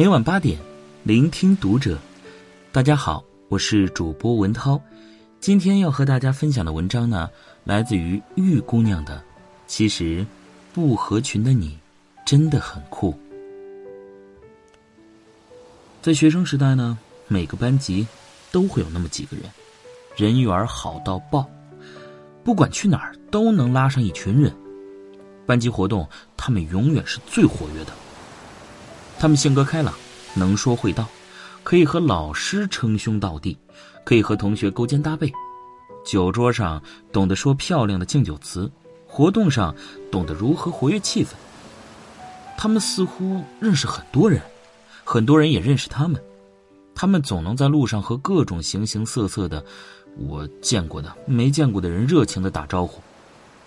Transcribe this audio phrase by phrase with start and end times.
[0.00, 0.58] 每晚八点，
[1.02, 1.98] 聆听读者。
[2.72, 4.80] 大家好，我是主播文涛。
[5.40, 7.28] 今天要和大家分享的文章呢，
[7.64, 9.22] 来自于玉姑娘的。
[9.66, 10.24] 其实，
[10.72, 11.78] 不合群的你，
[12.24, 13.14] 真的很酷。
[16.00, 18.06] 在学生时代呢，每个班级
[18.50, 19.44] 都会有那么几个人，
[20.16, 21.46] 人缘好到爆，
[22.42, 24.50] 不管去哪儿都能拉上一群人。
[25.44, 26.08] 班级活动，
[26.38, 27.92] 他们永远是最活跃的。
[29.20, 29.92] 他们性格开朗，
[30.32, 31.06] 能说会道，
[31.62, 33.54] 可以和老师称兄道弟，
[34.02, 35.30] 可以和同学勾肩搭背。
[36.06, 38.72] 酒桌上懂得说漂亮的敬酒词，
[39.06, 39.74] 活动上
[40.10, 41.32] 懂得如何活跃气氛。
[42.56, 44.40] 他们似乎认识很多人，
[45.04, 46.18] 很多人也认识他们。
[46.94, 49.62] 他们总能在路上和各种形形色色的
[50.16, 53.02] 我见过的、没见过的人热情的打招呼。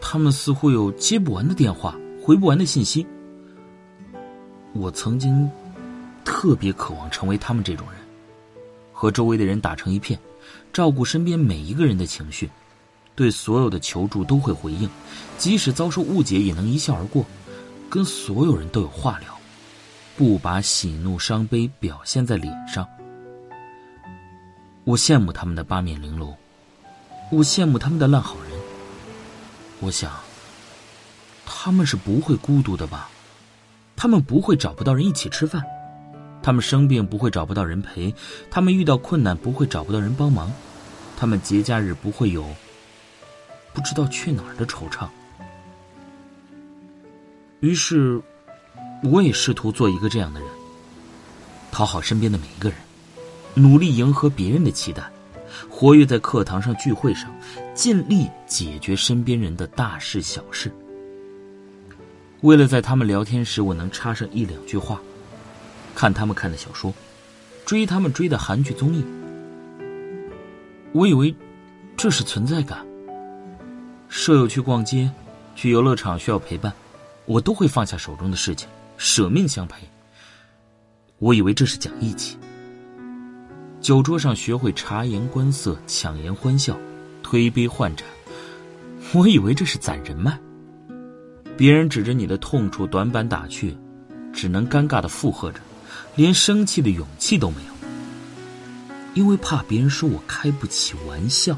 [0.00, 3.06] 他们似乎有接不完的电话，回不完的信息。
[4.74, 5.48] 我曾经
[6.24, 8.00] 特别渴望成为他们这种人，
[8.92, 10.18] 和周围的人打成一片，
[10.72, 12.50] 照顾身边每一个人的情绪，
[13.14, 14.90] 对所有的求助都会回应，
[15.38, 17.24] 即使遭受误解也能一笑而过，
[17.88, 19.28] 跟所有人都有话聊，
[20.16, 22.86] 不把喜怒伤悲表现在脸上。
[24.82, 26.36] 我羡慕他们的八面玲珑，
[27.30, 28.52] 我羡慕他们的烂好人。
[29.78, 30.12] 我想，
[31.46, 33.08] 他们是不会孤独的吧？
[34.04, 35.64] 他们不会找不到人一起吃饭，
[36.42, 38.14] 他们生病不会找不到人陪，
[38.50, 40.52] 他们遇到困难不会找不到人帮忙，
[41.16, 42.44] 他们节假日不会有
[43.72, 45.08] 不知道去哪儿的惆怅。
[47.60, 48.20] 于是，
[49.04, 50.50] 我也试图做一个这样的人，
[51.72, 52.76] 讨好身边的每一个人，
[53.54, 55.02] 努力迎合别人的期待。
[55.70, 57.34] 活跃在课堂上、聚会上，
[57.74, 60.70] 尽力解决身边人的大事小事。
[62.44, 65.00] 为了在他们聊天时我能插上一两句话，
[65.94, 66.92] 看他们看的小说，
[67.64, 69.02] 追他们追的韩剧综艺，
[70.92, 71.34] 我以为
[71.96, 72.84] 这是存在感。
[74.10, 75.10] 舍友去逛街、
[75.56, 76.70] 去游乐场需要陪伴，
[77.24, 78.68] 我都会放下手中的事情，
[78.98, 79.76] 舍命相陪。
[81.20, 82.36] 我以为这是讲义气。
[83.80, 86.78] 酒桌上学会察言观色、强颜欢笑、
[87.22, 88.06] 推杯换盏，
[89.14, 90.38] 我以为这是攒人脉。
[91.56, 93.76] 别人指着你的痛处短板打趣，
[94.32, 95.60] 只能尴尬的附和着，
[96.16, 97.88] 连生气的勇气都没有，
[99.14, 101.56] 因为怕别人说我开不起玩笑。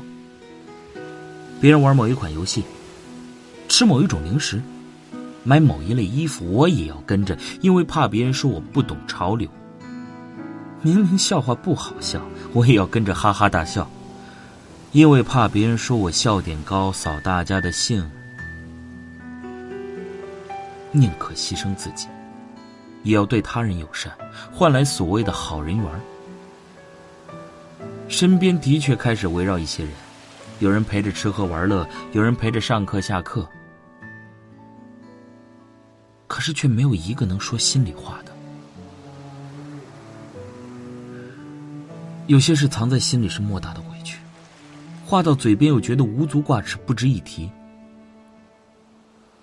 [1.60, 2.62] 别人玩某一款游戏，
[3.68, 4.60] 吃某一种零食，
[5.42, 9.48] 买某一类衣服，我也要跟着，因为怕别人说我不懂潮流。
[10.82, 12.20] 明明笑话不好笑，
[12.52, 13.90] 我也要跟着哈哈大笑，
[14.92, 18.06] 因为怕别人说我笑点高，扫大家的兴。
[20.98, 22.08] 宁可牺牲自己，
[23.02, 24.12] 也要对他人友善，
[24.52, 25.86] 换来所谓的好人缘。
[28.08, 29.92] 身边的确开始围绕一些人，
[30.60, 33.48] 有人陪着吃喝玩乐，有人陪着上课下课，
[36.26, 38.32] 可是却没有一个能说心里话的。
[42.26, 44.18] 有些事藏在心里是莫大的委屈，
[45.04, 47.50] 话到嘴边又觉得无足挂齿，不值一提。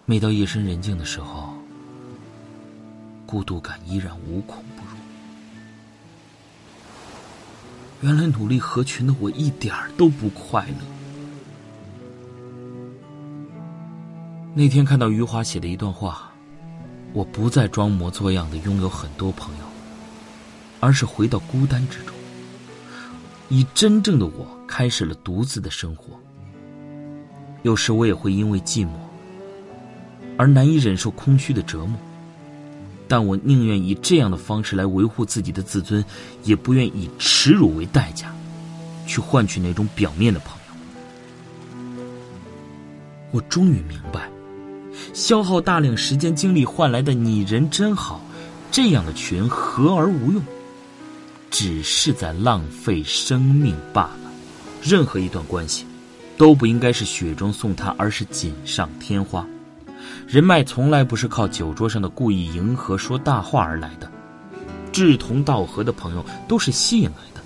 [0.06, 1.54] 每到夜深人静的时候，
[3.26, 4.90] 孤独感依然无孔不入。
[8.02, 10.76] 原来努力合群的我一点儿都不快乐。
[14.54, 16.30] 那天看到余华写的一段话，
[17.14, 19.64] 我不再装模作样的拥有很多朋友，
[20.82, 22.14] 而是回到孤单之中。
[23.48, 26.20] 以真正的我开始了独自的生活。
[27.62, 28.92] 有时我也会因为寂寞
[30.38, 31.98] 而难以忍受空虚的折磨，
[33.08, 36.04] 但我宁愿以这样的方式来维护自己的自尊，
[36.44, 38.34] 也不愿以耻辱为代价
[39.06, 40.64] 去换取那种表面的朋友。
[43.32, 44.30] 我终于明白，
[45.14, 48.22] 消耗大量时间精力换来的“你人真好”
[48.72, 50.42] 这样的群和而无用。
[51.50, 54.32] 只是在浪费生命罢了。
[54.82, 55.86] 任何一段关系，
[56.36, 59.48] 都不应该是雪中送炭，而是锦上添花。
[60.28, 64.12] 人脉从来不是靠酒桌上的故意迎合、说大话而来的。
[64.92, 67.42] 志同道合的朋友都是吸引来的。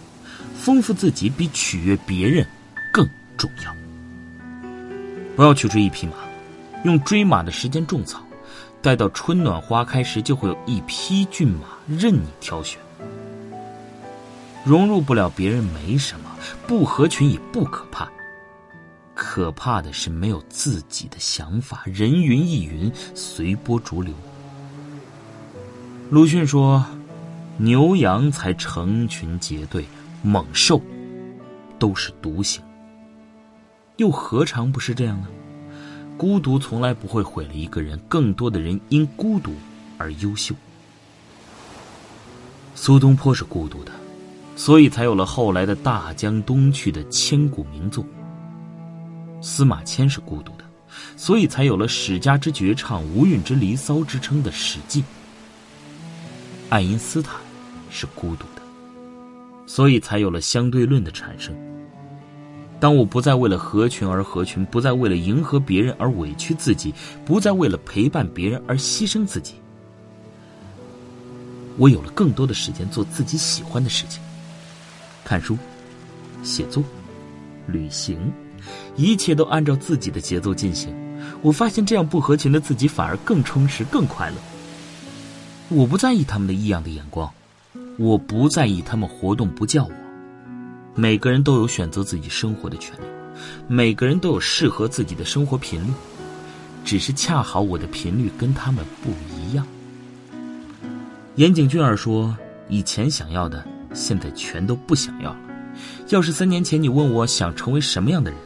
[0.55, 2.45] 丰富自己比取悦别人
[2.91, 3.07] 更
[3.37, 3.73] 重要。
[5.35, 6.13] 不要去追一匹马，
[6.83, 8.21] 用追马的时间种草，
[8.81, 12.79] 待到春暖花开时，就会有一匹骏马任你挑选。
[14.65, 16.29] 融入不了别人没什么，
[16.67, 18.09] 不合群也不可怕，
[19.17, 24.13] 可怕的是没有自己的想法，人云亦云，随波逐流。
[26.11, 26.85] 鲁迅说
[27.57, 29.85] ：“牛羊才成群结队，
[30.21, 30.79] 猛兽
[31.79, 32.61] 都是独行。
[33.95, 35.27] 又何尝不是这样呢？
[36.15, 39.55] 孤独从来不会毁了一个人，更多的人因孤独
[39.97, 40.53] 而优秀。
[42.75, 43.91] 苏东坡是孤独的，
[44.55, 48.05] 所以才有了后来的《大江东去》的千古名作。
[49.47, 50.65] 司马迁是孤独的，
[51.15, 55.01] 所以才有了“史家之绝唱，无韵之离骚”之称的《史记》。
[56.67, 57.35] 爱因斯坦
[57.89, 58.61] 是孤独的，
[59.65, 61.55] 所以才有了相对论的产生。
[62.77, 69.53] 当我不再为了合群而合群，不再为了迎合别人而委屈自己，不再为了陪伴别人而牺牲自己，
[71.77, 74.21] 我有了更多的时间做自己喜欢的事情：
[75.23, 75.57] 看书、
[76.43, 76.83] 写作、
[77.65, 78.29] 旅行，
[78.95, 80.93] 一切都按照自己的节奏进行。
[81.41, 84.35] 我发现这样不合群的自己反而更充实、更快乐。
[85.69, 87.29] 我不在意他们的异样的眼光，
[87.97, 89.91] 我不在意他们活动不叫我。
[90.95, 93.03] 每个人都有选择自己生活的权利，
[93.67, 95.91] 每个人都有适合自己的生活频率，
[96.83, 99.67] 只是恰好我的频率跟他们不一样。
[101.35, 102.35] 岩井俊二说
[102.67, 103.63] ：“以前想要的，
[103.93, 105.39] 现在全都不想要了。
[106.09, 108.39] 要是三年前你问我想成为什么样的人，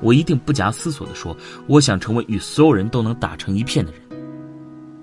[0.00, 1.36] 我一定不假思索的说，
[1.66, 4.00] 我想成为与所有人都能打成一片的人。”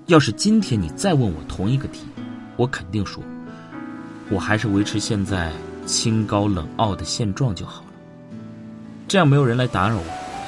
[0.08, 2.06] 要是今天你再问我同一个题，
[2.56, 3.22] 我肯定说，
[4.30, 5.52] 我还是维持现在
[5.86, 7.88] 清高冷傲的现状就好了。
[9.08, 10.04] 这样没有人来打扰我，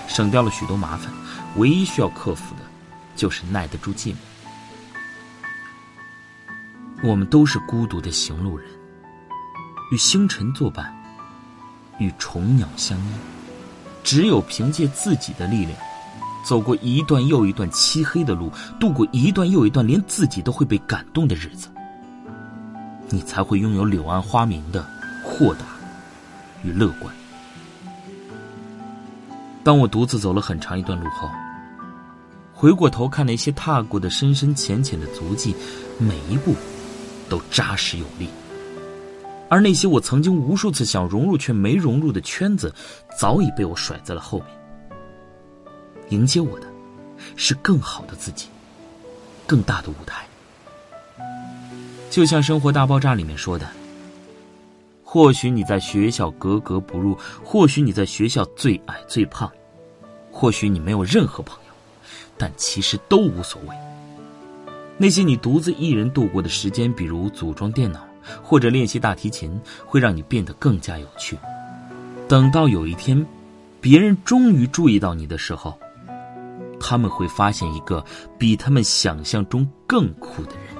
[0.07, 1.11] 省掉了许多麻烦。
[1.57, 2.61] 唯一需要克服的，
[3.15, 4.15] 就是耐得住寂寞。
[7.03, 8.65] 我们都是孤独的行路人，
[9.91, 10.93] 与星辰作伴，
[11.99, 13.11] 与虫鸟相依。
[14.03, 15.71] 只有凭借自己的力量。
[16.45, 18.49] 走过一段又一段漆黑的路，
[18.79, 21.67] 度过一段又一段连自己都会被感动的日子，
[23.09, 24.83] 你才会拥有柳暗花明的
[25.23, 25.65] 豁达
[26.63, 27.13] 与乐观。
[29.63, 31.29] 当我独自走了很长一段路后，
[32.53, 35.53] 回过头看那些踏过的深深浅浅的足迹，
[35.99, 36.55] 每一步
[37.27, 38.27] 都扎实有力；
[39.49, 42.73] 而那些我曾经无数次想融入却没融入的圈子，
[43.17, 44.47] 早已被我甩在了后面。
[46.09, 46.67] 迎接我的，
[47.35, 48.47] 是更好的自己，
[49.45, 50.25] 更大的舞台。
[52.09, 53.67] 就像《生活大爆炸》里面说的
[55.03, 59.51] ：“或许你在学校格格不入，或许你在学校最矮最胖，
[60.31, 61.73] 或许你没有任何朋友，
[62.37, 63.75] 但其实都无所谓。
[64.97, 68.03] 那些你独自一人度过的时间，比如组装电脑
[68.41, 71.37] 或者练习大提琴，会让你变得更加有趣。
[72.27, 73.25] 等到有一天，
[73.81, 75.77] 别人终于注意到你的时候。”
[76.81, 78.03] 他们会发现一个
[78.37, 80.75] 比他们想象中更酷的人。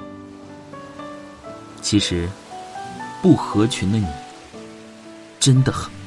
[1.82, 2.26] 其实，
[3.20, 4.06] 不合群的你，
[5.38, 5.99] 真的很。